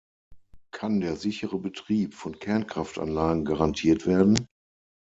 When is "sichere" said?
1.15-1.59